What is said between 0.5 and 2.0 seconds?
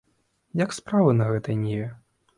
Як справы на гэтай ніве?